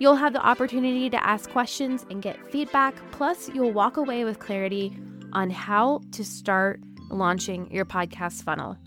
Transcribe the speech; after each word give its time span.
You'll 0.00 0.16
have 0.16 0.32
the 0.32 0.40
opportunity 0.40 1.10
to 1.10 1.22
ask 1.22 1.50
questions 1.50 2.06
and 2.08 2.22
get 2.22 2.50
feedback, 2.50 2.94
plus, 3.12 3.50
you'll 3.50 3.72
walk 3.72 3.98
away 3.98 4.24
with 4.24 4.38
clarity 4.38 4.96
on 5.34 5.50
how 5.50 6.00
to 6.12 6.24
start 6.24 6.80
launching 7.10 7.70
your 7.70 7.84
podcast 7.84 8.42
funnel. 8.42 8.78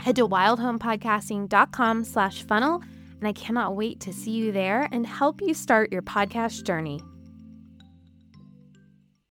Head 0.00 0.16
to 0.16 0.26
wildhomepodcasting.com 0.26 2.04
slash 2.04 2.42
funnel, 2.44 2.82
and 3.18 3.28
I 3.28 3.34
cannot 3.34 3.76
wait 3.76 4.00
to 4.00 4.14
see 4.14 4.30
you 4.30 4.50
there 4.50 4.88
and 4.92 5.06
help 5.06 5.42
you 5.42 5.52
start 5.52 5.92
your 5.92 6.00
podcast 6.00 6.62
journey. 6.62 7.02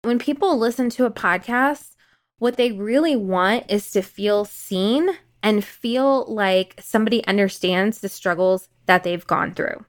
When 0.00 0.18
people 0.18 0.56
listen 0.56 0.88
to 0.90 1.04
a 1.04 1.10
podcast, 1.10 1.96
what 2.38 2.56
they 2.56 2.72
really 2.72 3.16
want 3.16 3.70
is 3.70 3.90
to 3.90 4.00
feel 4.00 4.46
seen 4.46 5.10
and 5.42 5.62
feel 5.62 6.24
like 6.32 6.76
somebody 6.80 7.22
understands 7.26 7.98
the 7.98 8.08
struggles 8.08 8.70
that 8.86 9.04
they've 9.04 9.26
gone 9.26 9.52
through. 9.52 9.84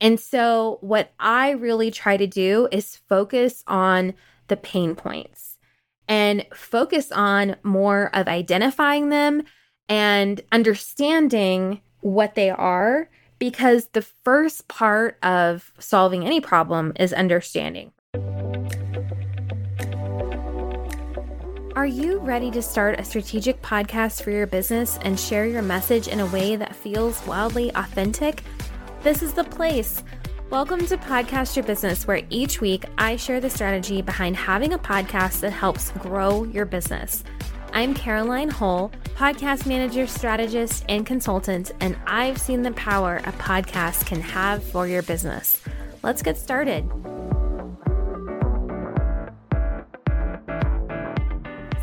And 0.00 0.20
so, 0.20 0.78
what 0.80 1.12
I 1.18 1.50
really 1.50 1.90
try 1.90 2.16
to 2.16 2.26
do 2.26 2.68
is 2.70 2.96
focus 3.08 3.64
on 3.66 4.14
the 4.48 4.56
pain 4.56 4.94
points 4.94 5.56
and 6.08 6.44
focus 6.54 7.10
on 7.10 7.56
more 7.62 8.10
of 8.14 8.28
identifying 8.28 9.08
them 9.08 9.42
and 9.88 10.40
understanding 10.52 11.80
what 12.00 12.34
they 12.34 12.50
are 12.50 13.08
because 13.38 13.88
the 13.88 14.02
first 14.02 14.68
part 14.68 15.18
of 15.22 15.72
solving 15.78 16.24
any 16.24 16.40
problem 16.40 16.92
is 16.98 17.12
understanding. 17.12 17.92
Are 21.74 21.86
you 21.86 22.20
ready 22.20 22.50
to 22.52 22.62
start 22.62 22.98
a 22.98 23.04
strategic 23.04 23.60
podcast 23.60 24.22
for 24.22 24.30
your 24.30 24.46
business 24.46 24.98
and 25.02 25.20
share 25.20 25.46
your 25.46 25.60
message 25.60 26.08
in 26.08 26.20
a 26.20 26.26
way 26.26 26.56
that 26.56 26.74
feels 26.74 27.24
wildly 27.26 27.70
authentic? 27.74 28.42
This 29.06 29.22
is 29.22 29.34
the 29.34 29.44
place. 29.44 30.02
Welcome 30.50 30.84
to 30.88 30.96
Podcast 30.96 31.54
Your 31.54 31.64
Business, 31.64 32.08
where 32.08 32.22
each 32.28 32.60
week 32.60 32.84
I 32.98 33.14
share 33.14 33.38
the 33.38 33.48
strategy 33.48 34.02
behind 34.02 34.34
having 34.34 34.72
a 34.72 34.78
podcast 34.80 35.38
that 35.42 35.52
helps 35.52 35.92
grow 35.92 36.42
your 36.42 36.64
business. 36.64 37.22
I'm 37.72 37.94
Caroline 37.94 38.48
Hull, 38.48 38.90
podcast 39.14 39.64
manager, 39.64 40.08
strategist, 40.08 40.84
and 40.88 41.06
consultant, 41.06 41.70
and 41.78 41.96
I've 42.08 42.38
seen 42.38 42.62
the 42.62 42.72
power 42.72 43.18
a 43.18 43.32
podcast 43.34 44.06
can 44.06 44.20
have 44.20 44.64
for 44.64 44.88
your 44.88 45.02
business. 45.02 45.62
Let's 46.02 46.20
get 46.20 46.36
started. 46.36 46.90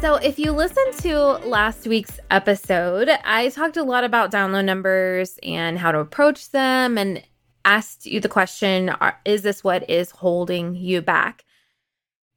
So, 0.03 0.15
if 0.15 0.37
you 0.37 0.51
listened 0.51 0.95
to 1.03 1.17
last 1.47 1.87
week's 1.87 2.19
episode, 2.29 3.07
I 3.23 3.47
talked 3.47 3.77
a 3.77 3.83
lot 3.83 4.03
about 4.03 4.33
download 4.33 4.65
numbers 4.65 5.39
and 5.43 5.79
how 5.79 5.93
to 5.93 5.99
approach 5.99 6.49
them 6.49 6.97
and 6.97 7.23
asked 7.63 8.05
you 8.05 8.19
the 8.19 8.27
question 8.27 8.93
Is 9.23 9.43
this 9.43 9.63
what 9.63 9.89
is 9.89 10.11
holding 10.11 10.75
you 10.75 11.01
back? 11.01 11.45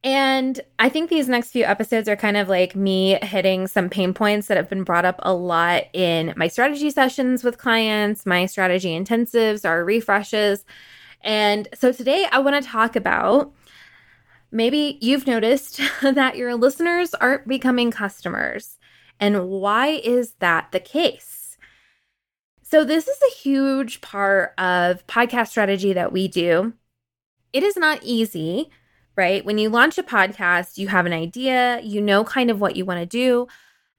And 0.04 0.60
I 0.78 0.88
think 0.88 1.10
these 1.10 1.28
next 1.28 1.50
few 1.50 1.64
episodes 1.64 2.08
are 2.08 2.14
kind 2.14 2.36
of 2.36 2.48
like 2.48 2.76
me 2.76 3.18
hitting 3.20 3.66
some 3.66 3.90
pain 3.90 4.14
points 4.14 4.46
that 4.46 4.56
have 4.56 4.70
been 4.70 4.84
brought 4.84 5.04
up 5.04 5.18
a 5.24 5.34
lot 5.34 5.86
in 5.92 6.34
my 6.36 6.46
strategy 6.46 6.90
sessions 6.90 7.42
with 7.42 7.58
clients, 7.58 8.24
my 8.24 8.46
strategy 8.46 8.96
intensives, 8.96 9.68
our 9.68 9.84
refreshes. 9.84 10.64
And 11.20 11.66
so 11.74 11.90
today 11.90 12.28
I 12.30 12.38
want 12.38 12.62
to 12.62 12.70
talk 12.70 12.94
about 12.94 13.52
Maybe 14.56 14.96
you've 15.02 15.26
noticed 15.26 15.82
that 16.02 16.38
your 16.38 16.54
listeners 16.54 17.12
aren't 17.12 17.46
becoming 17.46 17.90
customers. 17.90 18.78
And 19.20 19.50
why 19.50 19.88
is 19.88 20.32
that 20.38 20.72
the 20.72 20.80
case? 20.80 21.58
So, 22.62 22.82
this 22.82 23.06
is 23.06 23.18
a 23.20 23.34
huge 23.34 24.00
part 24.00 24.54
of 24.58 25.06
podcast 25.06 25.48
strategy 25.48 25.92
that 25.92 26.10
we 26.10 26.26
do. 26.26 26.72
It 27.52 27.64
is 27.64 27.76
not 27.76 28.00
easy, 28.02 28.70
right? 29.14 29.44
When 29.44 29.58
you 29.58 29.68
launch 29.68 29.98
a 29.98 30.02
podcast, 30.02 30.78
you 30.78 30.88
have 30.88 31.04
an 31.04 31.12
idea, 31.12 31.82
you 31.82 32.00
know 32.00 32.24
kind 32.24 32.50
of 32.50 32.58
what 32.58 32.76
you 32.76 32.86
want 32.86 33.00
to 33.00 33.06
do, 33.06 33.48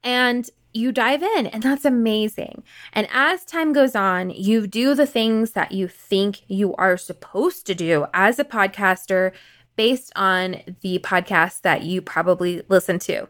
and 0.04 0.50
you 0.74 0.92
dive 0.92 1.22
in, 1.22 1.48
and 1.48 1.62
that's 1.62 1.86
amazing. 1.86 2.64
And 2.94 3.08
as 3.12 3.46
time 3.46 3.74
goes 3.74 3.96
on, 3.96 4.32
you 4.32 4.66
do 4.66 4.96
the 4.96 5.08
things 5.08 5.52
that 5.52 5.72
you 5.72 5.88
think 5.88 6.42
you 6.48 6.74
are 6.76 6.98
supposed 6.98 7.68
to 7.68 7.76
do 7.76 8.08
as 8.14 8.40
a 8.40 8.44
podcaster 8.44 9.34
based 9.78 10.12
on 10.16 10.58
the 10.82 11.00
podcast 11.00 11.62
that 11.62 11.84
you 11.84 12.02
probably 12.02 12.64
listen 12.68 13.00
to. 13.00 13.30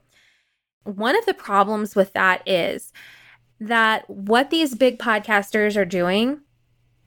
One 0.83 1.15
of 1.15 1.25
the 1.25 1.33
problems 1.33 1.95
with 1.95 2.13
that 2.13 2.41
is 2.47 2.91
that 3.59 4.09
what 4.09 4.49
these 4.49 4.73
big 4.73 4.97
podcasters 4.97 5.75
are 5.75 5.85
doing 5.85 6.41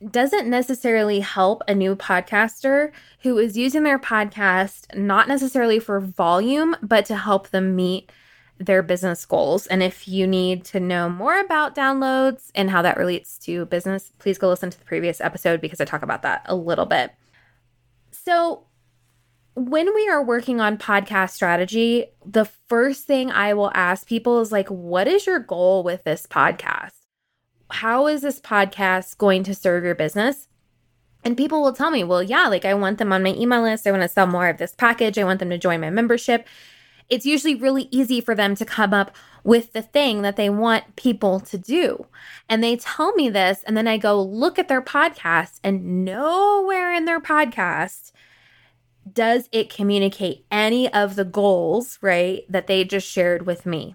doesn't 0.09 0.49
necessarily 0.49 1.21
help 1.21 1.63
a 1.69 1.75
new 1.75 1.95
podcaster 1.95 2.91
who 3.21 3.39
is 3.39 3.57
using 3.57 3.83
their 3.83 3.99
podcast 3.99 4.95
not 4.97 5.29
necessarily 5.29 5.79
for 5.79 6.01
volume, 6.01 6.77
but 6.83 7.05
to 7.07 7.17
help 7.17 7.49
them 7.49 7.77
meet 7.77 8.11
their 8.59 8.83
business 8.83 9.25
goals. 9.25 9.67
And 9.67 9.83
if 9.83 10.07
you 10.07 10.27
need 10.27 10.65
to 10.67 10.81
know 10.81 11.09
more 11.09 11.41
about 11.41 11.75
downloads 11.75 12.51
and 12.55 12.71
how 12.71 12.83
that 12.83 12.99
relates 12.99 13.39
to 13.41 13.65
business, 13.67 14.13
please 14.19 14.39
go 14.39 14.49
listen 14.49 14.71
to 14.71 14.79
the 14.79 14.85
previous 14.85 15.21
episode 15.21 15.61
because 15.61 15.81
I 15.81 15.87
talk 15.87 16.03
about 16.03 16.23
that 16.23 16.43
a 16.47 16.55
little 16.55 16.87
bit. 16.87 17.13
So, 18.11 18.65
when 19.55 19.95
we 19.95 20.09
are 20.09 20.23
working 20.23 20.61
on 20.61 20.79
podcast 20.79 21.31
strategy, 21.31 22.07
the 22.25 22.45
first 22.45 23.07
thing 23.07 23.31
I 23.31 23.55
will 23.55 23.73
ask 23.75 24.07
people 24.07 24.41
is 24.41 24.53
like, 24.53 24.69
what 24.69 25.09
is 25.09 25.27
your 25.27 25.41
goal 25.41 25.83
with 25.83 26.05
this 26.05 26.27
podcast? 26.27 26.93
How 27.71 28.07
is 28.07 28.23
this 28.23 28.41
podcast 28.41 29.19
going 29.19 29.43
to 29.45 29.55
serve 29.55 29.85
your 29.85 29.95
business? 29.95 30.49
And 31.23 31.37
people 31.37 31.63
will 31.63 31.73
tell 31.73 31.91
me, 31.91 32.05
well, 32.05 32.23
yeah, 32.23 32.47
like 32.49 32.65
I 32.65 32.75
want 32.75 32.99
them 32.99 33.13
on 33.13 33.23
my 33.23 33.35
email 33.35 33.63
list. 33.63 33.87
I 33.87 33.91
want 33.91 34.03
to 34.03 34.09
sell 34.09 34.27
more 34.27 34.49
of 34.49 34.59
this 34.59 34.75
package. 34.75 35.19
I 35.19 35.25
want 35.25 35.41
them 35.41 35.51
to 35.51 35.59
join 35.59 35.81
my 35.81 35.91
membership. 35.91 36.47
It's 37.09 37.27
usually 37.27 37.57
really 37.57 37.89
easy 37.91 38.21
for 38.21 38.35
them 38.35 38.55
to 38.55 38.65
come 38.65 38.95
up 38.95 39.15
with 39.43 39.73
the 39.73 39.83
thing 39.83 40.23
that 40.23 40.37
they 40.37 40.49
want 40.49 40.97
people 40.97 41.41
to 41.41 41.59
do. 41.59 42.07
And 42.49 42.63
they 42.63 42.77
tell 42.77 43.13
me 43.15 43.29
this, 43.29 43.65
and 43.65 43.77
then 43.77 43.89
I 43.89 43.99
go 43.99 44.23
look 44.23 44.59
at 44.59 44.69
their 44.69 44.81
podcast, 44.81 45.59
and 45.65 46.05
nowhere 46.05 46.93
in 46.93 47.05
their 47.05 47.21
podcast 47.21 48.13
does 49.13 49.49
it 49.53 49.71
communicate 49.71 50.45
any 50.51 50.93
of 50.93 51.17
the 51.17 51.25
goals, 51.25 51.99
right, 52.03 52.45
that 52.49 52.67
they 52.67 52.85
just 52.85 53.07
shared 53.07 53.47
with 53.47 53.67
me? 53.67 53.95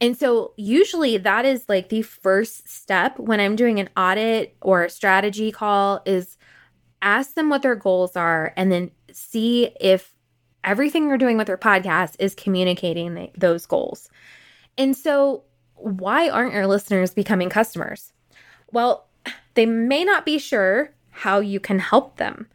And 0.00 0.16
so, 0.16 0.52
usually, 0.56 1.16
that 1.18 1.44
is 1.44 1.64
like 1.68 1.88
the 1.88 2.02
first 2.02 2.68
step 2.68 3.18
when 3.18 3.40
I'm 3.40 3.56
doing 3.56 3.78
an 3.78 3.88
audit 3.96 4.56
or 4.60 4.84
a 4.84 4.90
strategy 4.90 5.52
call 5.52 6.02
is 6.04 6.36
ask 7.00 7.34
them 7.34 7.48
what 7.48 7.62
their 7.62 7.76
goals 7.76 8.16
are 8.16 8.52
and 8.56 8.72
then 8.72 8.90
see 9.12 9.70
if 9.80 10.12
everything 10.64 11.08
you're 11.08 11.18
doing 11.18 11.36
with 11.36 11.46
their 11.46 11.58
podcast 11.58 12.16
is 12.18 12.34
communicating 12.34 13.14
the, 13.14 13.30
those 13.36 13.66
goals. 13.66 14.08
And 14.76 14.96
so, 14.96 15.44
why 15.76 16.28
aren't 16.28 16.54
your 16.54 16.66
listeners 16.66 17.14
becoming 17.14 17.48
customers? 17.48 18.12
Well, 18.72 19.08
they 19.54 19.66
may 19.66 20.04
not 20.04 20.24
be 20.24 20.38
sure 20.38 20.92
how 21.10 21.38
you 21.38 21.60
can 21.60 21.78
help 21.78 22.16
them 22.16 22.48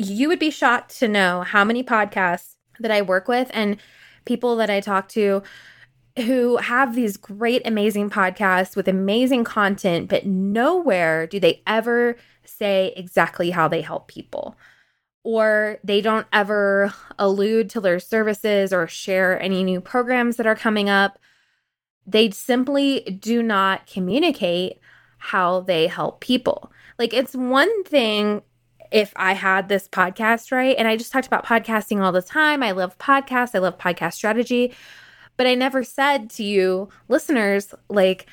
you 0.00 0.28
would 0.28 0.38
be 0.38 0.50
shocked 0.50 0.98
to 0.98 1.08
know 1.08 1.42
how 1.42 1.64
many 1.64 1.82
podcasts 1.82 2.56
that 2.78 2.90
I 2.90 3.02
work 3.02 3.28
with 3.28 3.50
and 3.52 3.76
people 4.24 4.56
that 4.56 4.70
I 4.70 4.80
talk 4.80 5.08
to 5.10 5.42
who 6.18 6.56
have 6.56 6.94
these 6.94 7.16
great, 7.16 7.66
amazing 7.66 8.10
podcasts 8.10 8.74
with 8.74 8.88
amazing 8.88 9.44
content, 9.44 10.08
but 10.08 10.26
nowhere 10.26 11.26
do 11.26 11.38
they 11.38 11.62
ever 11.66 12.16
say 12.44 12.92
exactly 12.96 13.50
how 13.50 13.68
they 13.68 13.80
help 13.80 14.08
people. 14.08 14.56
Or 15.22 15.78
they 15.84 16.00
don't 16.00 16.26
ever 16.32 16.92
allude 17.18 17.70
to 17.70 17.80
their 17.80 18.00
services 18.00 18.72
or 18.72 18.86
share 18.88 19.40
any 19.40 19.62
new 19.62 19.80
programs 19.80 20.36
that 20.36 20.46
are 20.46 20.56
coming 20.56 20.88
up. 20.88 21.18
They 22.06 22.30
simply 22.30 23.18
do 23.20 23.42
not 23.42 23.86
communicate 23.86 24.80
how 25.18 25.60
they 25.60 25.86
help 25.86 26.20
people. 26.20 26.72
Like, 26.98 27.12
it's 27.12 27.34
one 27.34 27.84
thing 27.84 28.42
if 28.90 29.12
I 29.16 29.34
had 29.34 29.68
this 29.68 29.88
podcast 29.88 30.52
right. 30.52 30.76
And 30.76 30.88
I 30.88 30.96
just 30.96 31.12
talked 31.12 31.26
about 31.26 31.46
podcasting 31.46 32.00
all 32.00 32.12
the 32.12 32.22
time. 32.22 32.62
I 32.62 32.72
love 32.72 32.98
podcasts, 32.98 33.54
I 33.54 33.58
love 33.58 33.78
podcast 33.78 34.14
strategy. 34.14 34.74
But 35.36 35.46
I 35.46 35.54
never 35.54 35.82
said 35.82 36.28
to 36.30 36.44
you, 36.44 36.88
listeners, 37.08 37.74
like, 37.88 38.26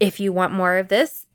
if 0.00 0.18
you 0.18 0.32
want 0.32 0.52
more 0.52 0.76
of 0.76 0.88
this, 0.88 1.26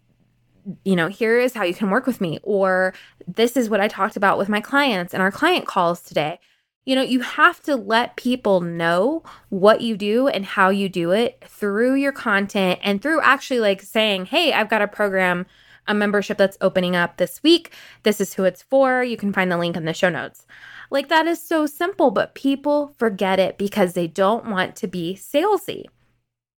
you 0.83 0.95
know, 0.95 1.07
here 1.07 1.39
is 1.39 1.53
how 1.53 1.63
you 1.63 1.73
can 1.73 1.89
work 1.89 2.05
with 2.05 2.21
me, 2.21 2.39
or 2.43 2.93
this 3.27 3.57
is 3.57 3.69
what 3.69 3.81
I 3.81 3.87
talked 3.87 4.15
about 4.15 4.37
with 4.37 4.49
my 4.49 4.61
clients 4.61 5.13
and 5.13 5.23
our 5.23 5.31
client 5.31 5.65
calls 5.65 6.01
today. 6.01 6.39
You 6.85 6.95
know, 6.95 7.03
you 7.03 7.21
have 7.21 7.61
to 7.63 7.75
let 7.75 8.15
people 8.15 8.59
know 8.61 9.23
what 9.49 9.81
you 9.81 9.95
do 9.95 10.27
and 10.27 10.45
how 10.45 10.69
you 10.69 10.89
do 10.89 11.11
it 11.11 11.43
through 11.47 11.95
your 11.95 12.11
content 12.11 12.79
and 12.83 13.01
through 13.01 13.21
actually 13.21 13.59
like 13.59 13.81
saying, 13.81 14.25
Hey, 14.25 14.51
I've 14.51 14.69
got 14.69 14.81
a 14.81 14.87
program, 14.87 15.45
a 15.87 15.93
membership 15.93 16.37
that's 16.37 16.57
opening 16.61 16.95
up 16.95 17.17
this 17.17 17.41
week. 17.43 17.73
This 18.03 18.21
is 18.21 18.33
who 18.33 18.43
it's 18.43 18.61
for. 18.61 19.03
You 19.03 19.17
can 19.17 19.33
find 19.33 19.51
the 19.51 19.57
link 19.57 19.75
in 19.75 19.85
the 19.85 19.93
show 19.93 20.09
notes. 20.09 20.45
Like 20.89 21.09
that 21.09 21.27
is 21.27 21.41
so 21.41 21.65
simple, 21.65 22.11
but 22.11 22.35
people 22.35 22.93
forget 22.97 23.39
it 23.39 23.57
because 23.57 23.93
they 23.93 24.07
don't 24.07 24.45
want 24.45 24.75
to 24.77 24.87
be 24.87 25.15
salesy. 25.15 25.85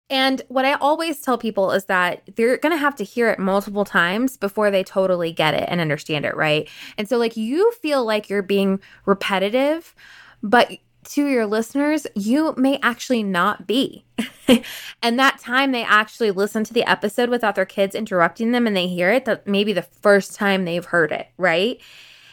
And 0.10 0.42
what 0.48 0.66
I 0.66 0.74
always 0.74 1.22
tell 1.22 1.38
people 1.38 1.72
is 1.72 1.86
that 1.86 2.22
they're 2.36 2.58
going 2.58 2.74
to 2.74 2.80
have 2.80 2.96
to 2.98 3.04
hear 3.04 3.30
it 3.30 3.40
multiple 3.40 3.86
times 3.86 4.38
before 4.38 4.70
they 4.70 4.84
totally 4.84 5.32
get 5.32 5.54
it 5.54 5.66
and 5.68 5.80
understand 5.80 6.26
it, 6.26 6.36
right? 6.36 6.70
And 6.98 7.08
so, 7.08 7.18
like, 7.18 7.38
you 7.38 7.72
feel 7.82 8.06
like 8.06 8.30
you're 8.30 8.44
being 8.44 8.80
repetitive, 9.06 9.96
but 10.44 10.72
to 11.06 11.28
your 11.28 11.46
listeners, 11.46 12.08
you 12.16 12.54
may 12.58 12.80
actually 12.82 13.24
not 13.24 13.68
be. 13.68 14.06
and 15.02 15.20
that 15.20 15.40
time 15.40 15.72
they 15.72 15.84
actually 15.84 16.32
listen 16.32 16.64
to 16.64 16.74
the 16.74 16.84
episode 16.90 17.30
without 17.30 17.56
their 17.56 17.66
kids 17.66 17.96
interrupting 17.96 18.52
them 18.52 18.68
and 18.68 18.76
they 18.76 18.88
hear 18.88 19.12
it, 19.12 19.26
that 19.26 19.48
maybe 19.48 19.74
the 19.74 19.82
first 19.82 20.36
time 20.36 20.66
they've 20.66 20.86
heard 20.86 21.12
it, 21.12 21.28
right? 21.38 21.80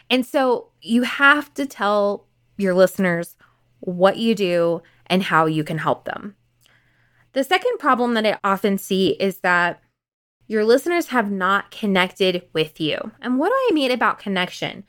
And 0.09 0.27
so, 0.27 0.69
you 0.83 1.03
have 1.03 1.53
to 1.55 1.67
tell 1.67 2.27
your 2.57 2.75
listeners 2.75 3.37
what 3.81 4.17
you 4.17 4.35
do 4.35 4.83
and 5.07 5.23
how 5.23 5.47
you 5.47 5.65
can 5.65 5.79
help 5.79 6.05
them. 6.05 6.37
The 7.33 7.45
second 7.45 7.79
problem 7.79 8.15
that 8.15 8.27
I 8.27 8.39
often 8.43 8.79
see 8.79 9.11
is 9.21 9.39
that 9.39 9.81
your 10.47 10.65
listeners 10.65 11.09
have 11.09 11.31
not 11.31 11.71
connected 11.71 12.43
with 12.53 12.81
you. 12.81 13.13
And 13.21 13.39
what 13.39 13.51
do 13.51 13.55
I 13.55 13.71
mean 13.73 13.93
about 13.93 14.19
connection? 14.19 14.85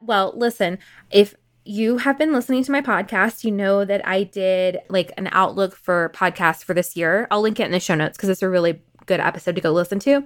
Well, 0.00 0.32
listen, 0.36 0.78
if 1.10 1.36
you 1.64 1.98
have 1.98 2.18
been 2.18 2.32
listening 2.32 2.62
to 2.64 2.72
my 2.72 2.82
podcast, 2.82 3.44
you 3.44 3.50
know 3.50 3.84
that 3.84 4.06
I 4.06 4.24
did 4.24 4.80
like 4.88 5.12
an 5.16 5.28
outlook 5.32 5.74
for 5.74 6.12
podcasts 6.14 6.62
for 6.62 6.74
this 6.74 6.94
year. 6.96 7.26
I'll 7.30 7.40
link 7.40 7.58
it 7.58 7.64
in 7.64 7.72
the 7.72 7.80
show 7.80 7.94
notes 7.94 8.16
because 8.16 8.28
it's 8.28 8.42
a 8.42 8.48
really 8.48 8.82
good 9.06 9.20
episode 9.20 9.54
to 9.54 9.60
go 9.60 9.72
listen 9.72 9.98
to. 10.00 10.24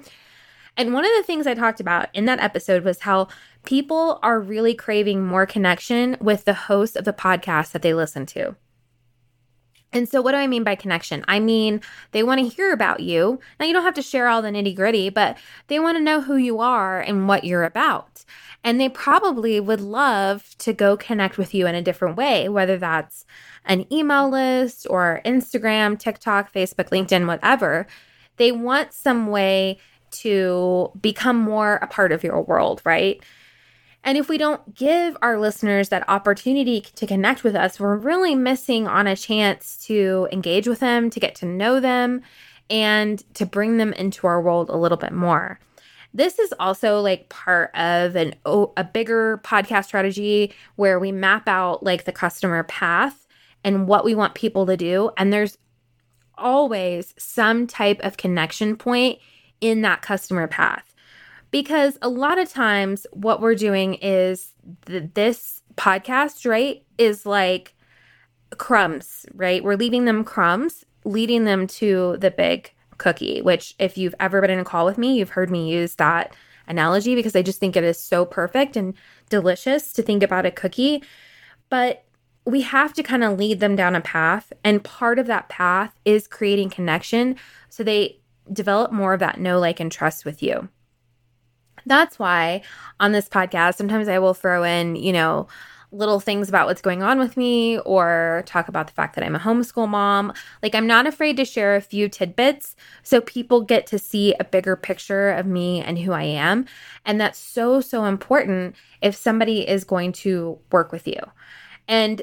And 0.76 0.92
one 0.92 1.04
of 1.04 1.10
the 1.16 1.24
things 1.24 1.46
I 1.46 1.54
talked 1.54 1.80
about 1.80 2.08
in 2.14 2.24
that 2.26 2.40
episode 2.40 2.84
was 2.84 3.00
how 3.00 3.28
people 3.64 4.18
are 4.22 4.40
really 4.40 4.74
craving 4.74 5.26
more 5.26 5.46
connection 5.46 6.16
with 6.20 6.44
the 6.44 6.54
host 6.54 6.96
of 6.96 7.04
the 7.04 7.12
podcast 7.12 7.72
that 7.72 7.82
they 7.82 7.94
listen 7.94 8.26
to. 8.26 8.56
And 9.92 10.08
so, 10.08 10.20
what 10.20 10.32
do 10.32 10.38
I 10.38 10.46
mean 10.46 10.64
by 10.64 10.74
connection? 10.74 11.24
I 11.28 11.40
mean, 11.40 11.80
they 12.12 12.22
want 12.22 12.40
to 12.40 12.48
hear 12.48 12.72
about 12.72 13.00
you. 13.00 13.40
Now, 13.58 13.66
you 13.66 13.72
don't 13.72 13.84
have 13.84 13.94
to 13.94 14.02
share 14.02 14.28
all 14.28 14.42
the 14.42 14.50
nitty 14.50 14.76
gritty, 14.76 15.08
but 15.08 15.38
they 15.68 15.80
want 15.80 15.96
to 15.96 16.04
know 16.04 16.20
who 16.20 16.36
you 16.36 16.60
are 16.60 17.00
and 17.00 17.26
what 17.26 17.44
you're 17.44 17.64
about. 17.64 18.24
And 18.64 18.80
they 18.80 18.88
probably 18.88 19.60
would 19.60 19.80
love 19.80 20.54
to 20.58 20.72
go 20.72 20.96
connect 20.96 21.38
with 21.38 21.54
you 21.54 21.66
in 21.66 21.74
a 21.74 21.82
different 21.82 22.16
way, 22.16 22.48
whether 22.48 22.76
that's 22.76 23.24
an 23.64 23.90
email 23.92 24.28
list 24.28 24.86
or 24.90 25.22
Instagram, 25.24 25.98
TikTok, 25.98 26.52
Facebook, 26.52 26.90
LinkedIn, 26.90 27.26
whatever. 27.26 27.86
They 28.36 28.52
want 28.52 28.92
some 28.92 29.28
way 29.28 29.78
to 30.10 30.90
become 31.00 31.36
more 31.36 31.76
a 31.76 31.86
part 31.86 32.12
of 32.12 32.24
your 32.24 32.42
world, 32.42 32.82
right? 32.84 33.22
And 34.04 34.16
if 34.16 34.28
we 34.28 34.38
don't 34.38 34.74
give 34.74 35.16
our 35.22 35.38
listeners 35.38 35.88
that 35.88 36.08
opportunity 36.08 36.80
to 36.80 37.06
connect 37.06 37.44
with 37.44 37.54
us, 37.54 37.78
we're 37.78 37.96
really 37.96 38.34
missing 38.34 38.86
on 38.86 39.06
a 39.06 39.16
chance 39.16 39.76
to 39.86 40.28
engage 40.32 40.66
with 40.68 40.80
them, 40.80 41.10
to 41.10 41.20
get 41.20 41.34
to 41.36 41.46
know 41.46 41.80
them, 41.80 42.22
and 42.70 43.22
to 43.34 43.44
bring 43.44 43.76
them 43.76 43.92
into 43.94 44.26
our 44.26 44.40
world 44.40 44.70
a 44.70 44.76
little 44.76 44.98
bit 44.98 45.12
more. 45.12 45.58
This 46.14 46.38
is 46.38 46.54
also 46.58 47.00
like 47.00 47.28
part 47.28 47.74
of 47.74 48.16
an 48.16 48.34
a 48.46 48.84
bigger 48.84 49.40
podcast 49.44 49.86
strategy 49.86 50.54
where 50.76 50.98
we 50.98 51.12
map 51.12 51.46
out 51.46 51.82
like 51.82 52.04
the 52.04 52.12
customer 52.12 52.62
path 52.64 53.26
and 53.62 53.86
what 53.86 54.04
we 54.04 54.14
want 54.14 54.34
people 54.34 54.64
to 54.66 54.76
do 54.76 55.10
and 55.16 55.32
there's 55.32 55.58
always 56.36 57.14
some 57.18 57.66
type 57.66 58.00
of 58.02 58.16
connection 58.16 58.76
point 58.76 59.18
in 59.60 59.82
that 59.82 60.00
customer 60.00 60.46
path 60.46 60.94
because 61.50 61.98
a 62.02 62.08
lot 62.08 62.38
of 62.38 62.50
times 62.50 63.06
what 63.12 63.40
we're 63.40 63.54
doing 63.54 63.94
is 63.94 64.52
th- 64.86 65.10
this 65.14 65.62
podcast, 65.76 66.48
right, 66.48 66.84
is 66.98 67.24
like 67.24 67.74
crumbs, 68.56 69.26
right? 69.34 69.62
We're 69.62 69.76
leaving 69.76 70.04
them 70.04 70.24
crumbs, 70.24 70.84
leading 71.04 71.44
them 71.44 71.66
to 71.66 72.16
the 72.18 72.30
big 72.30 72.72
cookie, 72.98 73.40
which, 73.42 73.74
if 73.78 73.96
you've 73.96 74.14
ever 74.20 74.40
been 74.40 74.50
in 74.50 74.58
a 74.58 74.64
call 74.64 74.84
with 74.84 74.98
me, 74.98 75.18
you've 75.18 75.30
heard 75.30 75.50
me 75.50 75.70
use 75.70 75.94
that 75.96 76.34
analogy 76.66 77.14
because 77.14 77.34
I 77.34 77.42
just 77.42 77.60
think 77.60 77.76
it 77.76 77.84
is 77.84 77.98
so 77.98 78.24
perfect 78.24 78.76
and 78.76 78.94
delicious 79.30 79.92
to 79.94 80.02
think 80.02 80.22
about 80.22 80.46
a 80.46 80.50
cookie. 80.50 81.02
But 81.70 82.04
we 82.44 82.62
have 82.62 82.92
to 82.94 83.02
kind 83.02 83.22
of 83.24 83.38
lead 83.38 83.60
them 83.60 83.76
down 83.76 83.94
a 83.94 84.00
path. 84.00 84.52
And 84.64 84.82
part 84.82 85.18
of 85.18 85.26
that 85.26 85.48
path 85.48 85.94
is 86.04 86.26
creating 86.26 86.70
connection 86.70 87.36
so 87.68 87.84
they 87.84 88.20
develop 88.52 88.92
more 88.92 89.12
of 89.12 89.20
that 89.20 89.38
know, 89.38 89.58
like, 89.58 89.80
and 89.80 89.92
trust 89.92 90.24
with 90.24 90.42
you. 90.42 90.68
That's 91.88 92.18
why 92.18 92.62
on 93.00 93.12
this 93.12 93.28
podcast, 93.28 93.76
sometimes 93.76 94.08
I 94.08 94.18
will 94.18 94.34
throw 94.34 94.62
in, 94.62 94.96
you 94.96 95.12
know, 95.12 95.48
little 95.90 96.20
things 96.20 96.48
about 96.48 96.66
what's 96.66 96.82
going 96.82 97.02
on 97.02 97.18
with 97.18 97.36
me 97.36 97.78
or 97.80 98.42
talk 98.46 98.68
about 98.68 98.86
the 98.86 98.92
fact 98.92 99.14
that 99.14 99.24
I'm 99.24 99.34
a 99.34 99.38
homeschool 99.38 99.88
mom. 99.88 100.32
Like, 100.62 100.74
I'm 100.74 100.86
not 100.86 101.06
afraid 101.06 101.36
to 101.38 101.44
share 101.44 101.76
a 101.76 101.80
few 101.80 102.08
tidbits 102.08 102.76
so 103.02 103.20
people 103.22 103.62
get 103.62 103.86
to 103.86 103.98
see 103.98 104.34
a 104.38 104.44
bigger 104.44 104.76
picture 104.76 105.30
of 105.30 105.46
me 105.46 105.80
and 105.80 105.98
who 105.98 106.12
I 106.12 106.24
am. 106.24 106.66
And 107.06 107.20
that's 107.20 107.38
so, 107.38 107.80
so 107.80 108.04
important 108.04 108.76
if 109.00 109.16
somebody 109.16 109.66
is 109.66 109.84
going 109.84 110.12
to 110.12 110.58
work 110.70 110.92
with 110.92 111.08
you. 111.08 111.20
And 111.86 112.20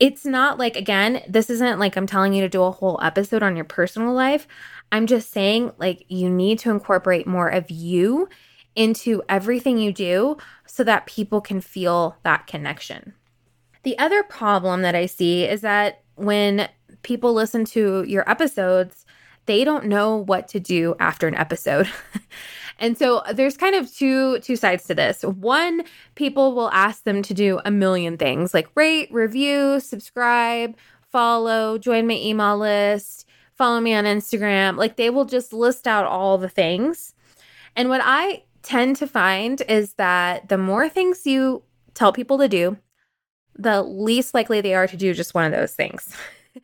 it's 0.00 0.26
not 0.26 0.58
like, 0.58 0.76
again, 0.76 1.22
this 1.28 1.48
isn't 1.48 1.78
like 1.78 1.96
I'm 1.96 2.06
telling 2.06 2.34
you 2.34 2.42
to 2.42 2.48
do 2.48 2.62
a 2.62 2.70
whole 2.70 2.98
episode 3.02 3.42
on 3.42 3.56
your 3.56 3.64
personal 3.64 4.12
life. 4.12 4.48
I'm 4.92 5.06
just 5.06 5.30
saying, 5.30 5.72
like, 5.78 6.04
you 6.08 6.28
need 6.28 6.58
to 6.60 6.70
incorporate 6.70 7.26
more 7.26 7.48
of 7.48 7.70
you 7.70 8.28
into 8.76 9.22
everything 9.28 9.78
you 9.78 9.92
do 9.92 10.36
so 10.66 10.84
that 10.84 11.06
people 11.06 11.40
can 11.40 11.60
feel 11.60 12.16
that 12.22 12.46
connection. 12.46 13.14
The 13.82 13.98
other 13.98 14.22
problem 14.22 14.82
that 14.82 14.94
I 14.94 15.06
see 15.06 15.44
is 15.44 15.62
that 15.62 16.02
when 16.14 16.68
people 17.02 17.32
listen 17.32 17.64
to 17.64 18.04
your 18.04 18.28
episodes, 18.28 19.06
they 19.46 19.64
don't 19.64 19.86
know 19.86 20.16
what 20.16 20.48
to 20.48 20.60
do 20.60 20.94
after 20.98 21.26
an 21.26 21.34
episode. 21.34 21.88
and 22.78 22.98
so 22.98 23.22
there's 23.32 23.56
kind 23.56 23.74
of 23.74 23.92
two 23.94 24.40
two 24.40 24.56
sides 24.56 24.84
to 24.84 24.94
this. 24.94 25.22
One, 25.22 25.84
people 26.16 26.54
will 26.54 26.70
ask 26.72 27.04
them 27.04 27.22
to 27.22 27.34
do 27.34 27.60
a 27.64 27.70
million 27.70 28.16
things 28.18 28.52
like 28.52 28.68
rate, 28.74 29.08
review, 29.12 29.80
subscribe, 29.80 30.76
follow, 31.10 31.78
join 31.78 32.06
my 32.06 32.14
email 32.14 32.58
list, 32.58 33.26
follow 33.54 33.80
me 33.80 33.94
on 33.94 34.04
Instagram. 34.04 34.76
Like 34.76 34.96
they 34.96 35.10
will 35.10 35.24
just 35.24 35.52
list 35.52 35.86
out 35.86 36.06
all 36.06 36.38
the 36.38 36.48
things. 36.48 37.14
And 37.76 37.88
what 37.88 38.00
I 38.02 38.42
tend 38.66 38.96
to 38.96 39.06
find 39.06 39.62
is 39.68 39.94
that 39.94 40.48
the 40.48 40.58
more 40.58 40.88
things 40.88 41.24
you 41.24 41.62
tell 41.94 42.12
people 42.12 42.36
to 42.38 42.48
do, 42.48 42.76
the 43.54 43.82
least 43.82 44.34
likely 44.34 44.60
they 44.60 44.74
are 44.74 44.88
to 44.88 44.96
do 44.96 45.14
just 45.14 45.34
one 45.34 45.44
of 45.44 45.52
those 45.52 45.72
things. 45.72 46.14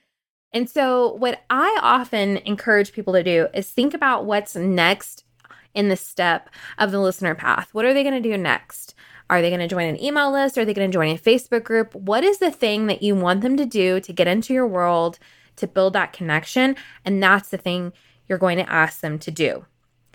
and 0.52 0.68
so, 0.68 1.14
what 1.14 1.42
I 1.48 1.78
often 1.80 2.38
encourage 2.38 2.92
people 2.92 3.14
to 3.14 3.22
do 3.22 3.46
is 3.54 3.70
think 3.70 3.94
about 3.94 4.26
what's 4.26 4.56
next 4.56 5.24
in 5.74 5.88
the 5.88 5.96
step 5.96 6.50
of 6.76 6.90
the 6.90 7.00
listener 7.00 7.34
path. 7.34 7.68
What 7.72 7.84
are 7.84 7.94
they 7.94 8.02
going 8.02 8.20
to 8.20 8.28
do 8.28 8.36
next? 8.36 8.94
Are 9.30 9.40
they 9.40 9.48
going 9.48 9.60
to 9.60 9.68
join 9.68 9.88
an 9.88 10.02
email 10.02 10.30
list? 10.30 10.58
Are 10.58 10.64
they 10.64 10.74
going 10.74 10.90
to 10.90 10.94
join 10.94 11.14
a 11.14 11.18
Facebook 11.18 11.62
group? 11.62 11.94
What 11.94 12.24
is 12.24 12.38
the 12.38 12.50
thing 12.50 12.88
that 12.88 13.02
you 13.02 13.14
want 13.14 13.40
them 13.40 13.56
to 13.56 13.64
do 13.64 14.00
to 14.00 14.12
get 14.12 14.26
into 14.26 14.52
your 14.52 14.66
world, 14.66 15.18
to 15.56 15.66
build 15.66 15.94
that 15.94 16.12
connection? 16.12 16.76
And 17.04 17.22
that's 17.22 17.48
the 17.48 17.56
thing 17.56 17.92
you're 18.28 18.38
going 18.38 18.58
to 18.58 18.70
ask 18.70 19.00
them 19.00 19.18
to 19.20 19.30
do. 19.30 19.64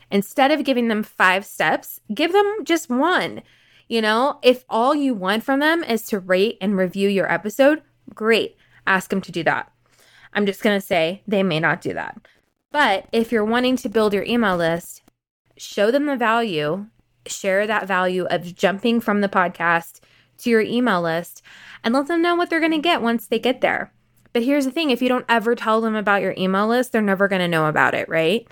Instead 0.09 0.51
of 0.51 0.63
giving 0.63 0.87
them 0.87 1.03
five 1.03 1.45
steps, 1.45 1.99
give 2.13 2.31
them 2.31 2.63
just 2.63 2.89
one. 2.89 3.41
You 3.87 4.01
know, 4.01 4.39
if 4.41 4.65
all 4.69 4.93
you 4.95 5.13
want 5.13 5.43
from 5.43 5.59
them 5.59 5.83
is 5.83 6.03
to 6.07 6.19
rate 6.19 6.57
and 6.59 6.77
review 6.77 7.09
your 7.09 7.31
episode, 7.31 7.81
great. 8.13 8.57
Ask 8.85 9.09
them 9.09 9.21
to 9.21 9.31
do 9.31 9.43
that. 9.43 9.71
I'm 10.33 10.45
just 10.45 10.61
going 10.61 10.79
to 10.79 10.85
say 10.85 11.23
they 11.27 11.43
may 11.43 11.59
not 11.59 11.81
do 11.81 11.93
that. 11.93 12.17
But 12.71 13.07
if 13.11 13.31
you're 13.31 13.45
wanting 13.45 13.77
to 13.77 13.89
build 13.89 14.13
your 14.13 14.23
email 14.23 14.57
list, 14.57 15.03
show 15.57 15.89
them 15.89 16.05
the 16.05 16.15
value, 16.15 16.87
share 17.25 17.65
that 17.65 17.87
value 17.87 18.25
of 18.25 18.55
jumping 18.55 18.99
from 19.01 19.21
the 19.21 19.29
podcast 19.29 20.01
to 20.39 20.49
your 20.49 20.61
email 20.61 21.01
list, 21.01 21.41
and 21.83 21.93
let 21.93 22.07
them 22.07 22.21
know 22.21 22.35
what 22.35 22.49
they're 22.49 22.59
going 22.59 22.71
to 22.71 22.77
get 22.77 23.01
once 23.01 23.25
they 23.25 23.39
get 23.39 23.61
there. 23.61 23.91
But 24.33 24.43
here's 24.43 24.65
the 24.65 24.71
thing 24.71 24.91
if 24.91 25.01
you 25.01 25.09
don't 25.09 25.25
ever 25.27 25.55
tell 25.55 25.81
them 25.81 25.95
about 25.95 26.21
your 26.21 26.35
email 26.37 26.67
list, 26.67 26.91
they're 26.91 27.01
never 27.01 27.27
going 27.27 27.41
to 27.41 27.47
know 27.47 27.67
about 27.67 27.95
it, 27.95 28.07
right? 28.09 28.47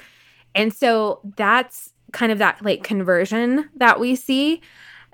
And 0.55 0.73
so 0.73 1.19
that's 1.35 1.93
kind 2.13 2.31
of 2.31 2.37
that 2.39 2.63
like 2.63 2.83
conversion 2.83 3.69
that 3.75 3.99
we 3.99 4.15
see 4.15 4.61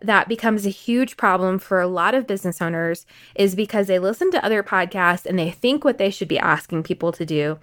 that 0.03 0.27
becomes 0.27 0.65
a 0.65 0.69
huge 0.69 1.17
problem 1.17 1.59
for 1.59 1.79
a 1.79 1.87
lot 1.87 2.15
of 2.15 2.27
business 2.27 2.61
owners 2.61 3.05
is 3.35 3.55
because 3.55 3.87
they 3.87 3.99
listen 3.99 4.31
to 4.31 4.43
other 4.45 4.63
podcasts 4.63 5.25
and 5.25 5.37
they 5.37 5.51
think 5.51 5.83
what 5.83 5.97
they 5.97 6.09
should 6.09 6.27
be 6.27 6.39
asking 6.39 6.83
people 6.83 7.11
to 7.11 7.25
do 7.25 7.59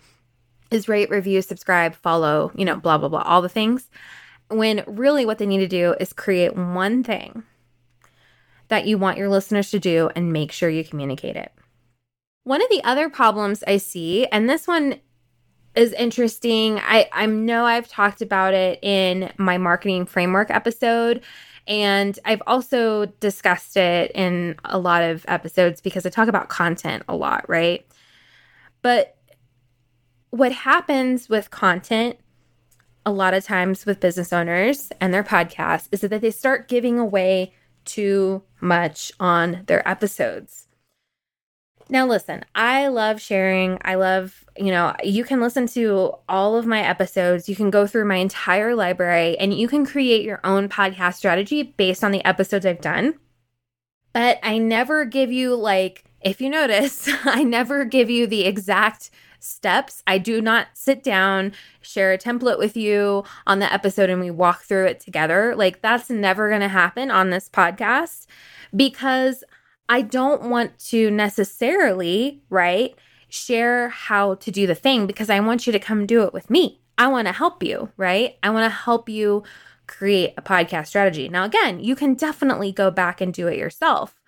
is 0.71 0.89
rate, 0.89 1.11
review, 1.11 1.41
subscribe, 1.41 1.95
follow, 1.95 2.53
you 2.55 2.65
know, 2.65 2.77
blah, 2.77 2.99
blah, 2.99 3.09
blah, 3.09 3.23
all 3.23 3.43
the 3.43 3.49
things. 3.49 3.89
when 4.51 4.83
really 4.87 5.27
what 5.27 5.39
they 5.39 5.47
need 5.47 5.59
to 5.59 5.69
do 5.69 5.95
is 6.01 6.13
create 6.13 6.57
one 6.57 7.03
thing 7.03 7.43
that 8.69 8.87
you 8.87 8.99
want 8.99 9.19
your 9.19 9.29
listeners 9.29 9.71
to 9.71 9.79
do 9.79 10.11
and 10.15 10.33
make 10.33 10.53
sure 10.53 10.69
you 10.71 10.85
communicate 10.85 11.37
it. 11.37 11.53
One 12.45 12.63
of 12.63 12.69
the 12.71 12.83
other 12.85 13.11
problems 13.11 13.63
I 13.67 13.77
see, 13.77 14.27
and 14.27 14.49
this 14.49 14.67
one 14.67 15.01
is 15.75 15.93
interesting. 15.93 16.79
I, 16.79 17.09
I 17.13 17.27
know 17.27 17.65
I've 17.65 17.89
talked 17.89 18.23
about 18.23 18.55
it 18.55 18.79
in 18.83 19.33
my 19.37 19.59
marketing 19.59 20.07
framework 20.07 20.51
episode, 20.51 21.23
and 21.67 22.19
I've 22.25 22.43
also 22.47 23.07
discussed 23.21 23.77
it 23.77 24.11
in 24.15 24.57
a 24.65 24.79
lot 24.79 25.03
of 25.03 25.25
episodes 25.29 25.81
because 25.81 26.07
I 26.07 26.11
talk 26.11 26.29
about 26.29 26.49
content 26.49 27.03
a 27.09 27.15
lot, 27.15 27.49
right? 27.49 27.87
But 28.83 29.17
what 30.31 30.53
happens 30.53 31.29
with 31.29 31.51
content 31.51 32.19
a 33.05 33.13
lot 33.13 33.35
of 33.35 33.45
times 33.45 33.87
with 33.87 34.01
business 34.01 34.33
owners 34.33 34.91
and 35.01 35.15
their 35.15 35.25
podcasts 35.25 35.89
is 35.93 36.03
that 36.03 36.21
they 36.21 36.31
start 36.31 36.69
giving 36.69 36.99
away 36.99 37.55
too 37.85 38.43
much 38.61 39.11
on 39.19 39.63
their 39.67 39.87
episodes. 39.89 40.68
Now, 41.91 42.07
listen, 42.07 42.45
I 42.55 42.89
love 42.89 43.21
sharing. 43.21 43.79
I 43.83 43.95
love, 43.95 44.45
you 44.57 44.71
know, 44.71 44.95
you 45.03 45.25
can 45.25 45.41
listen 45.41 45.67
to 45.69 46.15
all 46.29 46.57
of 46.57 46.67
my 46.67 46.83
episodes. 46.83 47.49
You 47.49 47.57
can 47.57 47.71
go 47.71 47.87
through 47.87 48.05
my 48.05 48.17
entire 48.17 48.75
library 48.75 49.39
and 49.39 49.55
you 49.55 49.69
can 49.69 49.87
create 49.87 50.23
your 50.23 50.41
own 50.45 50.69
podcast 50.69 51.15
strategy 51.15 51.63
based 51.63 52.05
on 52.05 52.13
the 52.13 52.25
episodes 52.27 52.67
I've 52.67 52.83
done. 52.83 53.15
But 54.13 54.39
I 54.43 54.59
never 54.59 55.05
give 55.07 55.33
you, 55.33 55.55
like, 55.55 56.05
if 56.21 56.41
you 56.41 56.51
notice, 56.51 57.09
I 57.25 57.43
never 57.43 57.85
give 57.85 58.11
you 58.11 58.27
the 58.27 58.45
exact 58.45 59.11
steps. 59.41 60.03
I 60.07 60.19
do 60.19 60.43
not 60.43 60.69
sit 60.75 61.03
down, 61.03 61.53
share 61.81 62.13
a 62.13 62.19
template 62.19 62.59
with 62.59 62.77
you 62.77 63.25
on 63.47 63.61
the 63.61 63.73
episode, 63.73 64.11
and 64.11 64.21
we 64.21 64.31
walk 64.31 64.63
through 64.63 64.87
it 64.87 65.01
together. 65.01 65.55
Like, 65.57 65.81
that's 65.81 66.11
never 66.11 66.49
going 66.49 66.61
to 66.61 66.69
happen 66.69 67.11
on 67.11 67.31
this 67.31 67.49
podcast 67.49 68.27
because 68.75 69.45
I 69.89 70.03
don't 70.03 70.51
want 70.51 70.79
to 70.91 71.11
necessarily, 71.11 72.43
right, 72.51 72.95
share 73.29 73.89
how 73.89 74.35
to 74.37 74.51
do 74.51 74.67
the 74.67 74.75
thing 74.75 75.07
because 75.07 75.31
I 75.31 75.41
want 75.41 75.67
you 75.67 75.73
to 75.73 75.79
come 75.79 76.07
do 76.07 76.23
it 76.25 76.33
with 76.33 76.51
me. 76.51 76.81
I 76.97 77.07
want 77.09 77.27
to 77.27 77.33
help 77.33 77.63
you, 77.63 77.91
right? 77.97 78.37
I 78.43 78.51
want 78.51 78.65
to 78.65 78.77
help 78.77 79.09
you 79.09 79.45
create 79.87 80.35
a 80.37 80.43
podcast 80.43 80.89
strategy. 80.89 81.29
Now, 81.29 81.45
again, 81.45 81.83
you 81.83 81.97
can 81.97 82.15
definitely 82.15 82.73
go 82.73 82.91
back 82.91 83.21
and 83.21 83.33
do 83.33 83.47
it 83.47 83.59
yourself. 83.59 84.21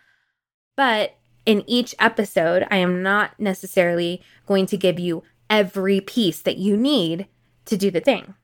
But 0.77 1.17
in 1.45 1.65
each 1.67 1.95
episode, 1.99 2.67
I 2.71 2.77
am 2.77 3.03
not 3.03 3.39
necessarily 3.39 4.23
going 4.47 4.67
to 4.67 4.77
give 4.77 4.99
you 4.99 5.23
every 5.49 6.01
piece 6.01 6.41
that 6.43 6.59
you 6.59 6.77
need 6.77 7.27
to 7.67 7.77
do 7.77 7.91
the 7.91 8.01
thing. 8.01 8.35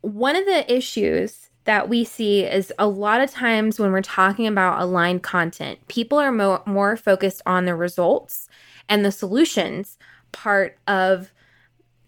One 0.00 0.34
of 0.34 0.46
the 0.46 0.72
issues 0.72 1.50
that 1.64 1.88
we 1.88 2.04
see 2.04 2.44
is 2.44 2.72
a 2.78 2.88
lot 2.88 3.20
of 3.20 3.30
times 3.30 3.78
when 3.78 3.92
we're 3.92 4.02
talking 4.02 4.46
about 4.46 4.80
aligned 4.80 5.22
content, 5.22 5.86
people 5.88 6.18
are 6.18 6.32
mo- 6.32 6.62
more 6.66 6.96
focused 6.96 7.40
on 7.46 7.64
the 7.66 7.74
results 7.74 8.48
and 8.88 9.04
the 9.04 9.12
solutions 9.12 9.98
part 10.32 10.76
of 10.86 11.32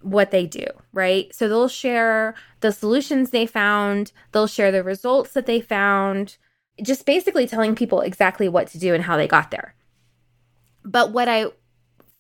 what 0.01 0.31
they 0.31 0.47
do, 0.47 0.67
right? 0.93 1.35
So 1.35 1.49
they'll 1.49 1.69
share 1.69 2.35
the 2.61 2.73
solutions 2.73 3.31
they 3.31 3.47
found, 3.47 4.13
they'll 4.33 4.47
share 4.47 4.73
the 4.73 4.83
results 4.83 5.33
that 5.33 5.47
they 5.47 5.61
found, 5.61 6.37
just 6.83 7.07
basically 7.07 7.47
telling 7.47 7.75
people 7.75 8.01
exactly 8.01 8.49
what 8.49 8.67
to 8.69 8.79
do 8.79 8.93
and 8.93 9.05
how 9.05 9.17
they 9.17 9.29
got 9.29 9.51
there. 9.51 9.75
But 10.85 11.13
what 11.13 11.29
I 11.29 11.47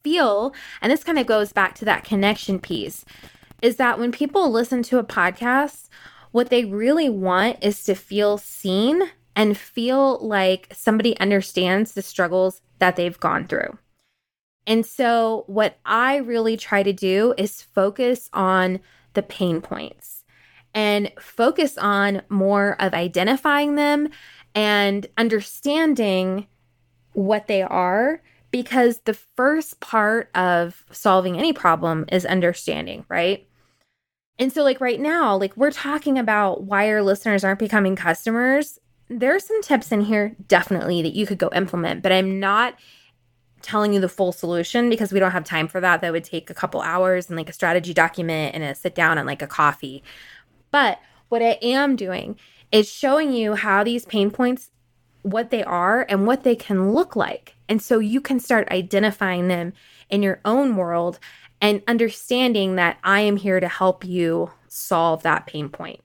feel, 0.02 0.54
and 0.80 0.90
this 0.90 1.04
kind 1.04 1.18
of 1.18 1.26
goes 1.26 1.52
back 1.52 1.74
to 1.76 1.84
that 1.84 2.04
connection 2.04 2.58
piece, 2.58 3.04
is 3.60 3.76
that 3.76 3.98
when 3.98 4.12
people 4.12 4.50
listen 4.50 4.82
to 4.84 4.98
a 4.98 5.04
podcast, 5.04 5.88
what 6.34 6.50
they 6.50 6.64
really 6.64 7.08
want 7.08 7.56
is 7.62 7.84
to 7.84 7.94
feel 7.94 8.36
seen 8.38 9.00
and 9.36 9.56
feel 9.56 10.18
like 10.18 10.66
somebody 10.72 11.16
understands 11.20 11.92
the 11.92 12.02
struggles 12.02 12.60
that 12.80 12.96
they've 12.96 13.20
gone 13.20 13.46
through. 13.46 13.78
And 14.66 14.84
so, 14.84 15.44
what 15.46 15.78
I 15.86 16.16
really 16.16 16.56
try 16.56 16.82
to 16.82 16.92
do 16.92 17.34
is 17.38 17.62
focus 17.62 18.28
on 18.32 18.80
the 19.12 19.22
pain 19.22 19.60
points 19.60 20.24
and 20.74 21.12
focus 21.20 21.78
on 21.78 22.22
more 22.28 22.74
of 22.80 22.94
identifying 22.94 23.76
them 23.76 24.08
and 24.56 25.06
understanding 25.16 26.48
what 27.12 27.46
they 27.46 27.62
are 27.62 28.20
because 28.50 28.98
the 29.04 29.14
first 29.14 29.78
part 29.78 30.30
of 30.34 30.84
solving 30.90 31.38
any 31.38 31.52
problem 31.52 32.06
is 32.10 32.26
understanding, 32.26 33.04
right? 33.08 33.46
And 34.38 34.52
so, 34.52 34.62
like 34.62 34.80
right 34.80 35.00
now, 35.00 35.36
like 35.36 35.56
we're 35.56 35.70
talking 35.70 36.18
about 36.18 36.64
why 36.64 36.90
our 36.90 37.02
listeners 37.02 37.44
aren't 37.44 37.60
becoming 37.60 37.96
customers. 37.96 38.78
There 39.08 39.34
are 39.34 39.40
some 39.40 39.62
tips 39.62 39.92
in 39.92 40.00
here 40.00 40.34
definitely 40.48 41.02
that 41.02 41.14
you 41.14 41.26
could 41.26 41.38
go 41.38 41.50
implement, 41.54 42.02
but 42.02 42.10
I'm 42.10 42.40
not 42.40 42.74
telling 43.62 43.94
you 43.94 44.00
the 44.00 44.08
full 44.08 44.32
solution 44.32 44.90
because 44.90 45.12
we 45.12 45.18
don't 45.18 45.30
have 45.30 45.44
time 45.44 45.68
for 45.68 45.80
that. 45.80 46.00
That 46.00 46.12
would 46.12 46.24
take 46.24 46.50
a 46.50 46.54
couple 46.54 46.80
hours 46.80 47.28
and 47.28 47.36
like 47.36 47.48
a 47.48 47.52
strategy 47.52 47.94
document 47.94 48.54
and 48.54 48.64
a 48.64 48.74
sit 48.74 48.94
down 48.94 49.18
and 49.18 49.26
like 49.26 49.42
a 49.42 49.46
coffee. 49.46 50.02
But 50.70 51.00
what 51.28 51.42
I 51.42 51.58
am 51.62 51.96
doing 51.96 52.38
is 52.72 52.90
showing 52.90 53.32
you 53.32 53.54
how 53.54 53.84
these 53.84 54.04
pain 54.04 54.30
points, 54.30 54.70
what 55.22 55.50
they 55.50 55.64
are 55.64 56.04
and 56.08 56.26
what 56.26 56.42
they 56.42 56.56
can 56.56 56.92
look 56.92 57.16
like. 57.16 57.54
And 57.68 57.80
so 57.80 57.98
you 57.98 58.20
can 58.20 58.38
start 58.40 58.68
identifying 58.70 59.48
them 59.48 59.72
in 60.10 60.22
your 60.22 60.40
own 60.44 60.76
world 60.76 61.18
and 61.64 61.80
understanding 61.88 62.74
that 62.74 62.98
I 63.02 63.20
am 63.20 63.38
here 63.38 63.58
to 63.58 63.68
help 63.68 64.04
you 64.04 64.50
solve 64.68 65.22
that 65.22 65.46
pain 65.46 65.70
point. 65.70 66.00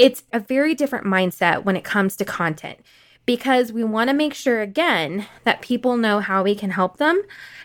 It's 0.00 0.24
a 0.32 0.40
very 0.40 0.74
different 0.74 1.06
mindset 1.06 1.64
when 1.64 1.76
it 1.76 1.84
comes 1.84 2.16
to 2.16 2.24
content 2.24 2.80
because 3.24 3.72
we 3.72 3.84
want 3.84 4.10
to 4.10 4.14
make 4.14 4.34
sure, 4.34 4.62
again, 4.62 5.28
that 5.44 5.62
people 5.62 5.96
know 5.96 6.18
how 6.18 6.42
we 6.42 6.56
can 6.56 6.70
help 6.70 6.96
them 6.96 7.22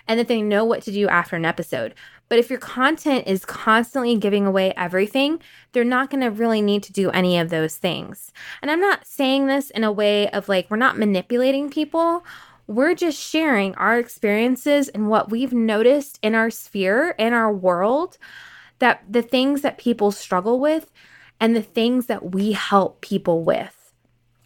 and 0.08 0.20
that 0.20 0.28
they 0.28 0.44
know 0.44 0.64
what 0.64 0.84
to 0.84 0.92
do 0.92 1.08
after 1.08 1.36
an 1.36 1.44
episode. 1.44 1.96
But 2.30 2.38
if 2.38 2.52
your 2.52 2.60
content 2.60 3.26
is 3.26 3.44
constantly 3.44 4.16
giving 4.18 4.46
away 4.46 4.72
everything, 4.78 5.42
they're 5.72 5.84
not 5.84 6.12
going 6.12 6.22
to 6.22 6.30
really 6.30 6.62
need 6.62 6.84
to 6.84 6.94
do 6.94 7.10
any 7.10 7.40
of 7.40 7.50
those 7.50 7.76
things. 7.76 8.32
And 8.62 8.70
I'm 8.70 8.80
not 8.80 9.08
saying 9.08 9.48
this 9.48 9.72
in 9.72 9.84
a 9.84 9.92
way 9.92 10.30
of 10.30 10.48
like, 10.48 10.70
we're 10.70 10.78
not 10.78 10.96
manipulating 10.96 11.72
people 11.72 12.24
we're 12.72 12.96
just 12.96 13.20
sharing 13.20 13.76
our 13.76 14.00
experiences 14.00 14.88
and 14.88 15.10
what 15.10 15.30
we've 15.30 15.54
noticed 15.54 16.20
in 16.22 16.36
our 16.36 16.50
sphere, 16.50 17.12
in 17.20 17.34
our 17.34 17.52
world, 17.52 18.18
that 18.80 19.04
the 19.10 19.22
things 19.22 19.62
that 19.62 19.78
people 19.78 20.12
struggle 20.12 20.60
with 20.60 20.92
and 21.40 21.56
the 21.56 21.62
things 21.62 22.06
that 22.06 22.32
we 22.34 22.54
help 22.54 23.02
people 23.02 23.44
with, 23.44 23.94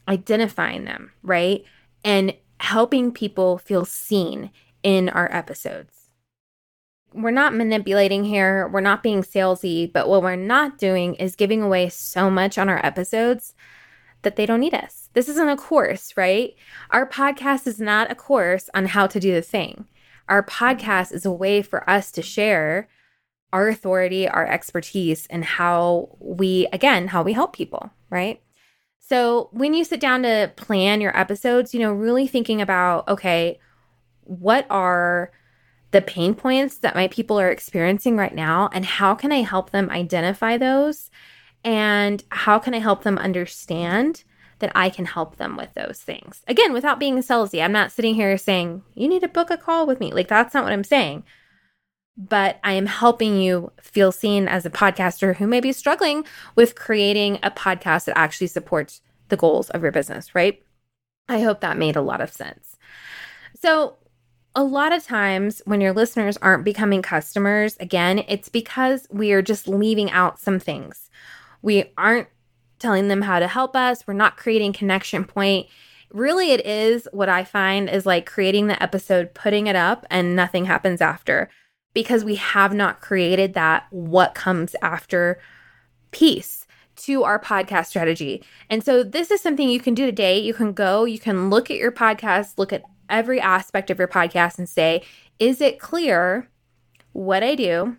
identifying 0.08 0.86
them, 0.86 1.12
right? 1.22 1.64
And 2.04 2.34
helping 2.60 3.12
people 3.12 3.58
feel 3.58 3.86
seen 3.86 4.50
in 4.82 5.10
our 5.10 5.32
episodes. 5.32 6.10
We're 7.14 7.32
not 7.32 7.56
manipulating 7.56 8.26
here, 8.26 8.68
we're 8.68 8.82
not 8.82 9.04
being 9.04 9.22
salesy, 9.22 9.92
but 9.92 10.10
what 10.10 10.22
we're 10.22 10.36
not 10.36 10.78
doing 10.78 11.16
is 11.16 11.36
giving 11.36 11.62
away 11.62 11.90
so 11.90 12.30
much 12.30 12.58
on 12.58 12.70
our 12.70 12.84
episodes 12.86 13.54
that 14.24 14.36
they 14.36 14.46
don't 14.46 14.60
need 14.60 14.74
us. 14.74 15.05
This 15.16 15.30
isn't 15.30 15.50
a 15.50 15.56
course, 15.56 16.16
right? 16.18 16.54
Our 16.92 17.10
podcast 17.10 17.66
is 17.68 17.80
not 17.80 18.12
a 18.12 18.16
course 18.16 18.70
on 18.74 18.86
how 18.86 19.08
to 19.08 19.20
do 19.20 19.34
the 19.34 19.42
thing. 19.42 19.88
Our 20.28 20.44
podcast 20.44 21.14
is 21.14 21.26
a 21.26 21.32
way 21.32 21.62
for 21.62 21.90
us 21.90 22.12
to 22.12 22.22
share 22.22 22.90
our 23.54 23.70
authority, 23.70 24.28
our 24.28 24.46
expertise, 24.46 25.26
and 25.28 25.46
how 25.46 26.18
we, 26.20 26.68
again, 26.74 27.08
how 27.08 27.24
we 27.24 27.32
help 27.32 27.56
people, 27.56 27.92
right? 28.10 28.42
So 29.00 29.48
when 29.54 29.74
you 29.74 29.86
sit 29.86 30.02
down 30.02 30.24
to 30.24 30.52
plan 30.58 31.00
your 31.00 31.18
episodes, 31.18 31.74
you 31.74 31.80
know, 31.80 31.94
really 31.94 32.28
thinking 32.28 32.62
about, 32.62 33.08
okay, 33.08 33.60
what 34.24 34.66
are 34.70 35.32
the 35.92 36.02
pain 36.02 36.36
points 36.36 36.80
that 36.80 36.96
my 36.96 37.08
people 37.08 37.40
are 37.40 37.50
experiencing 37.50 38.18
right 38.18 38.36
now, 38.36 38.70
and 38.74 38.84
how 38.84 39.16
can 39.16 39.32
I 39.32 39.44
help 39.44 39.70
them 39.70 39.90
identify 39.90 40.58
those? 40.58 41.10
And 41.64 42.22
how 42.30 42.60
can 42.60 42.74
I 42.74 42.80
help 42.80 43.04
them 43.04 43.18
understand 43.18 44.26
that 44.60 44.72
I 44.76 44.90
can 44.90 45.06
help 45.06 45.38
them 45.38 45.58
with 45.58 45.74
those 45.74 46.00
things. 46.00 46.42
Again, 46.48 46.74
without 46.74 47.00
being 47.00 47.18
salesy, 47.18 47.64
I'm 47.64 47.72
not 47.72 47.92
sitting 47.92 48.16
here 48.16 48.38
saying, 48.38 48.84
you 48.94 49.08
need 49.08 49.22
to 49.22 49.28
book 49.28 49.50
a 49.50 49.58
call 49.58 49.86
with 49.86 50.00
me. 50.00 50.12
Like, 50.12 50.28
that's 50.28 50.54
not 50.54 50.64
what 50.64 50.74
I'm 50.74 50.84
saying. 50.84 51.24
But 52.18 52.60
I 52.64 52.74
am 52.74 52.86
helping 52.86 53.42
you 53.42 53.72
feel 53.82 54.12
seen 54.14 54.48
as 54.48 54.66
a 54.66 54.70
podcaster 54.70 55.36
who 55.36 55.48
may 55.48 55.60
be 55.60 55.74
struggling 55.74 56.26
with 56.56 56.76
creating 56.76 57.40
a 57.44 57.52
podcast 57.52 58.06
that 58.06 58.18
actually 58.18 58.48
supports 58.48 59.02
the 59.28 59.38
goals 59.38 59.70
of 59.72 59.84
your 59.84 59.92
business, 59.92 60.34
right? 60.34 60.64
I 61.28 61.42
hope 61.42 61.60
that 61.62 61.78
made 61.78 61.98
a 61.98 62.02
lot 62.02 62.22
of 62.22 62.32
sense. 62.32 62.78
So, 63.62 63.98
a 64.58 64.64
lot 64.64 64.94
of 64.94 65.04
times 65.04 65.62
when 65.66 65.82
your 65.82 65.92
listeners 65.92 66.38
aren't 66.38 66.64
becoming 66.64 67.02
customers, 67.02 67.76
again, 67.82 68.24
it's 68.30 68.48
because 68.48 69.06
we 69.12 69.34
are 69.34 69.42
just 69.42 69.68
leaving 69.68 70.10
out 70.12 70.40
some 70.40 70.60
things. 70.60 71.10
We 71.62 71.92
aren't 71.98 72.30
telling 72.80 73.08
them 73.08 73.22
how 73.22 73.40
to 73.40 73.48
help 73.48 73.76
us. 73.76 74.06
We're 74.06 74.14
not 74.14 74.38
creating 74.38 74.74
connection 74.74 75.24
point. 75.26 75.68
Really, 76.12 76.52
it 76.52 76.66
is 76.66 77.08
what 77.12 77.30
I 77.30 77.44
find 77.44 77.90
is 77.90 78.06
like 78.06 78.26
creating 78.26 78.68
the 78.68 78.82
episode, 78.82 79.34
putting 79.34 79.68
it 79.68 79.76
up, 79.76 80.06
and 80.10 80.36
nothing 80.36 80.66
happens 80.66 81.02
after 81.02 81.50
because 81.94 82.24
we 82.24 82.36
have 82.36 82.74
not 82.74 83.02
created 83.02 83.54
that 83.54 83.88
what 83.90 84.36
comes 84.36 84.76
after 84.82 85.40
piece 86.12 86.68
to 86.96 87.24
our 87.24 87.40
podcast 87.40 87.88
strategy. 87.88 88.44
And 88.70 88.84
so 88.84 89.04
this 89.04 89.32
is 89.32 89.42
something 89.42 89.70
you 89.70 89.80
can 89.80 89.94
do 89.94 90.06
today. 90.06 90.40
You 90.40 90.54
can 90.54 90.74
go, 90.74 91.06
you 91.06 91.20
can 91.20 91.50
look 91.50 91.70
at 91.70 91.78
your 91.78 91.92
podcast, 91.92 92.58
look 92.58 92.72
at 92.72 92.84
every 93.10 93.40
aspect 93.40 93.90
of 93.90 94.00
your 94.00 94.08
podcast 94.08 94.58
and 94.58 94.68
say, 94.68 95.04
is 95.40 95.62
it 95.62 95.80
clear 95.80 96.50
what 97.12 97.44
I 97.44 97.56
do, 97.56 97.98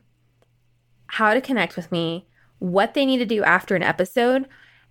how 1.09 1.35
to 1.35 1.41
connect 1.41 1.77
with 1.77 1.93
me, 1.93 2.27
what 2.59 2.95
they 2.95 3.07
need 3.07 3.19
to 3.19 3.27
do 3.27 3.45
after 3.45 3.77
an 3.77 3.83
episode, 3.83 4.47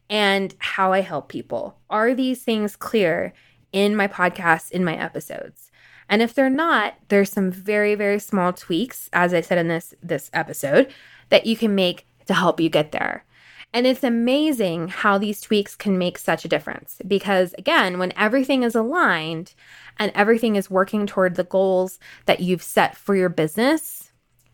and 0.09 0.53
how 0.59 0.93
I 0.93 1.01
help 1.01 1.29
people? 1.29 1.77
Are 1.89 2.13
these 2.13 2.43
things 2.43 2.75
clear 2.75 3.33
in 3.71 3.95
my 3.95 4.07
podcast, 4.07 4.71
in 4.71 4.83
my 4.83 4.95
episodes? 4.95 5.71
And 6.09 6.21
if 6.21 6.33
they're 6.33 6.50
not, 6.50 6.95
there's 7.07 7.31
some 7.31 7.51
very, 7.51 7.95
very 7.95 8.19
small 8.19 8.53
tweaks, 8.53 9.09
as 9.12 9.33
I 9.33 9.41
said 9.41 9.57
in 9.57 9.67
this 9.67 9.93
this 10.03 10.29
episode, 10.33 10.93
that 11.29 11.45
you 11.45 11.57
can 11.57 11.74
make 11.74 12.05
to 12.27 12.33
help 12.33 12.59
you 12.59 12.69
get 12.69 12.91
there. 12.91 13.25
And 13.74 13.85
it's 13.85 14.03
amazing 14.03 14.88
how 14.88 15.17
these 15.17 15.41
tweaks 15.41 15.75
can 15.75 15.97
make 15.97 16.17
such 16.17 16.45
a 16.45 16.47
difference 16.47 17.01
because, 17.05 17.53
again, 17.57 18.00
when 18.00 18.13
everything 18.15 18.63
is 18.63 18.75
aligned 18.75 19.53
and 19.97 20.12
everything 20.15 20.55
is 20.55 20.69
working 20.69 21.05
toward 21.05 21.35
the 21.35 21.43
goals 21.43 22.00
that 22.25 22.39
you've 22.39 22.63
set 22.63 22.95
for 22.95 23.15
your 23.15 23.27
business, 23.27 24.12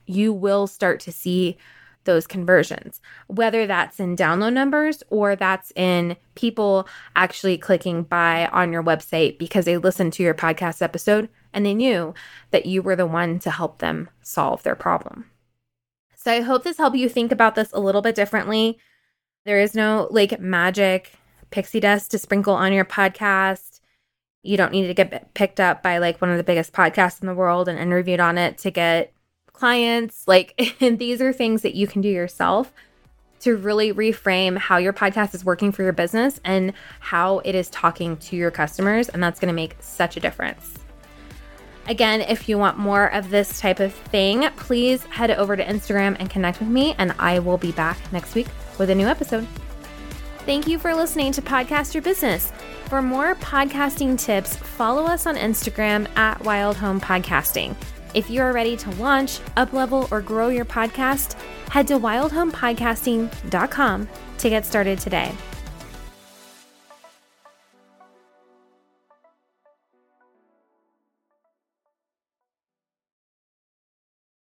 you 0.08 0.34
will 0.34 0.66
start 0.66 1.00
to 1.02 1.12
see 1.12 1.58
those 2.04 2.28
conversions, 2.28 3.02
whether 3.28 3.68
that's 3.68 4.00
in 4.00 4.16
download 4.16 4.54
numbers 4.54 5.04
or 5.10 5.36
that's 5.36 5.72
in 5.76 6.16
people 6.36 6.88
actually 7.16 7.58
clicking 7.58 8.04
buy 8.04 8.48
on 8.48 8.72
your 8.72 8.84
website 8.84 9.38
because 9.38 9.66
they 9.66 9.78
listened 9.78 10.14
to 10.14 10.24
your 10.24 10.34
podcast 10.34 10.82
episode 10.82 11.30
and 11.54 11.66
they 11.66 11.74
knew 11.74 12.14
that 12.52 12.66
you 12.66 12.82
were 12.82 12.96
the 12.96 13.06
one 13.06 13.40
to 13.40 13.52
help 13.52 13.80
them 13.80 14.10
solve 14.22 14.64
their 14.64 14.76
problem. 14.76 15.26
So 16.16 16.32
I 16.32 16.42
hope 16.42 16.64
this 16.64 16.78
helped 16.78 16.98
you 16.98 17.10
think 17.10 17.32
about 17.32 17.56
this 17.56 17.72
a 17.74 17.80
little 17.80 18.02
bit 18.02 18.16
differently. 18.16 18.78
There 19.46 19.60
is 19.60 19.74
no 19.74 20.08
like 20.12 20.40
magic 20.40 21.14
pixie 21.50 21.80
dust 21.80 22.12
to 22.12 22.20
sprinkle 22.20 22.54
on 22.54 22.74
your 22.74 22.86
podcast. 22.86 23.80
You 24.44 24.58
don't 24.58 24.72
need 24.72 24.88
to 24.88 24.94
get 24.94 25.34
picked 25.34 25.60
up 25.60 25.84
by 25.84 25.98
like 25.98 26.22
one 26.22 26.32
of 26.32 26.38
the 26.38 26.44
biggest 26.44 26.74
podcasts 26.74 27.22
in 27.22 27.28
the 27.28 27.34
world 27.36 27.68
and 27.68 27.78
interviewed 27.78 28.20
on 28.20 28.38
it 28.38 28.58
to 28.60 28.72
get 28.72 29.14
clients. 29.54 30.28
Like, 30.28 30.76
these 30.80 31.22
are 31.22 31.34
things 31.34 31.62
that 31.62 31.76
you 31.76 31.88
can 31.88 32.02
do 32.02 32.10
yourself 32.10 32.74
to 33.42 33.58
really 33.58 33.92
reframe 33.92 34.58
how 34.58 34.78
your 34.78 34.94
podcast 34.94 35.34
is 35.34 35.44
working 35.44 35.72
for 35.72 35.84
your 35.84 35.94
business 35.94 36.40
and 36.46 36.74
how 37.00 37.40
it 37.40 37.56
is 37.56 37.70
talking 37.70 38.16
to 38.18 38.36
your 38.36 38.52
customers. 38.52 39.10
And 39.10 39.22
that's 39.22 39.40
going 39.40 39.48
to 39.48 39.54
make 39.54 39.76
such 39.80 40.16
a 40.16 40.20
difference. 40.20 40.78
Again, 41.88 42.22
if 42.22 42.48
you 42.48 42.58
want 42.58 42.78
more 42.78 43.08
of 43.08 43.32
this 43.32 43.60
type 43.60 43.80
of 43.80 43.94
thing, 43.94 44.48
please 44.56 45.04
head 45.06 45.32
over 45.32 45.56
to 45.56 45.66
Instagram 45.66 46.16
and 46.20 46.30
connect 46.30 46.60
with 46.60 46.70
me, 46.70 46.94
and 47.00 47.14
I 47.18 47.40
will 47.40 47.58
be 47.58 47.72
back 47.72 47.98
next 48.14 48.36
week 48.36 48.48
with 48.78 48.92
a 48.92 48.96
new 48.96 49.08
episode. 49.08 49.48
Thank 50.46 50.68
you 50.68 50.78
for 50.78 50.94
listening 50.94 51.32
to 51.34 51.42
Podcast 51.42 51.94
Your 51.94 52.04
Business. 52.04 52.52
For 52.86 53.02
more 53.02 53.36
podcasting 53.36 54.20
tips, 54.20 54.56
follow 54.56 55.06
us 55.06 55.26
on 55.26 55.36
Instagram 55.36 56.08
at 56.18 56.44
Wild 56.44 56.78
Home 56.78 57.02
Podcasting. 57.02 57.76
If 58.14 58.30
you 58.30 58.42
are 58.42 58.52
ready 58.52 58.76
to 58.78 58.92
launch, 58.92 59.40
uplevel, 59.56 60.12
or 60.12 60.22
grow 60.22 60.50
your 60.50 60.66
podcast, 60.66 61.34
head 61.70 61.88
to 61.88 61.98
wildhomepodcasting.com 61.98 64.10
to 64.38 64.50
get 64.50 64.66
started 64.66 65.00
today. 65.00 65.34